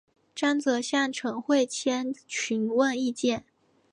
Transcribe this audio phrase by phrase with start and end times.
[0.33, 3.45] 张则向陈惠谦询问意见。